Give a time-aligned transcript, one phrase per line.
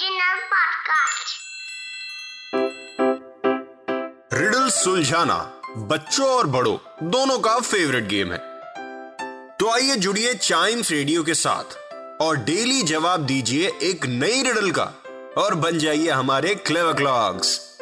[0.00, 1.32] Podcast.
[4.32, 6.76] Riddle सुलझाना बच्चों और बड़ों
[7.10, 8.38] दोनों का फेवरेट गेम है।
[9.56, 11.76] तो आइए जुड़िए चाइम्स रेडियो के साथ
[12.22, 14.94] और डेली जवाब दीजिए एक नई रिडल का
[15.38, 17.76] और बन जाइए हमारे क्लेव क्लॉक्स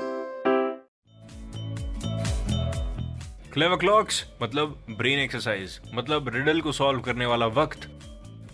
[3.52, 7.88] क्लेवर क्लॉक्स मतलब ब्रेन एक्सरसाइज मतलब रिडल को सॉल्व करने वाला वक्त।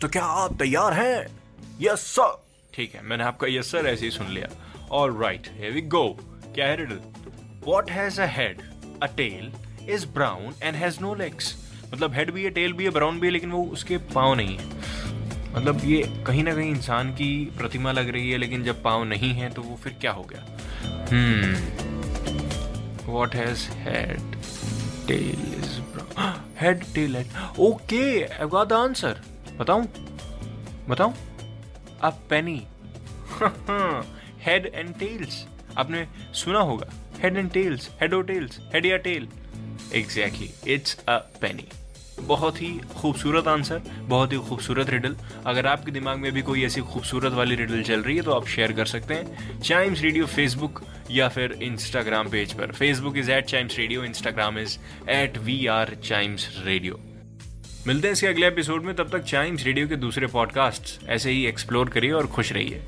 [0.00, 1.40] तो क्या आप तैयार हैं?
[1.80, 2.43] यस सर
[2.74, 4.48] ठीक है मैंने आपका यस सर ऐसे ही सुन लिया।
[4.92, 6.08] ऑल राइट वी गो
[6.54, 7.00] क्या है riddle
[7.66, 8.62] what has a head
[9.02, 9.52] a tail
[9.90, 11.54] is brown and has no legs
[11.94, 14.56] मतलब हेड भी है टेल भी है ब्राउन भी है लेकिन वो उसके पाँव नहीं
[14.56, 14.64] है।
[15.56, 19.32] मतलब ये कहीं ना कहीं इंसान की प्रतिमा लग रही है लेकिन जब पाँव नहीं
[19.32, 20.42] है तो वो फिर क्या हो गया?
[21.10, 21.54] हम्म
[23.12, 24.32] what has head
[25.08, 26.12] tail is brown.
[26.60, 27.26] Head, tail, head.
[27.58, 29.10] Okay, I've got the answer.
[29.58, 29.86] बताऊँ?
[30.88, 31.14] बताऊँ?
[32.04, 32.60] A penny
[34.46, 35.44] head and tails
[35.78, 36.90] आपने सुना होगा।
[37.22, 39.28] हेड एंड टेल्स हेड और टेल्स हेड या tail
[39.94, 41.68] exactly it's a penny
[42.20, 46.80] बहुत ही खूबसूरत आंसर बहुत ही खूबसूरत रिडल अगर आपके दिमाग में भी कोई ऐसी
[46.92, 50.82] खूबसूरत वाली रिडल चल रही है तो आप शेयर कर सकते हैं चाइम्स रेडियो फेसबुक
[51.10, 54.78] या फिर इंस्टाग्राम पेज पर। Facebook is at chimes radio Instagram is
[55.10, 57.00] at we are chimes radio
[57.86, 61.46] मिलते हैं इसके अगले एपिसोड में। तब तक चाइम्स रेडियो के दूसरे पॉडकास्ट ऐसे ही
[61.46, 62.80] एक्सप्लोर करिए और खुश रहिए।